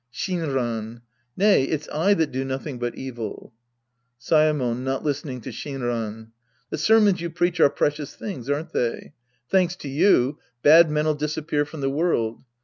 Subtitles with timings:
[0.11, 1.01] Shinran.
[1.37, 1.63] Nay.
[1.65, 3.53] It's I that do nothing but evil.
[4.19, 6.31] Saemon {not listening to Shinran).
[6.71, 9.13] The sermons you preach are precious things, aren't they?
[9.47, 12.41] Thanks to you, bad men'U disappear from the world.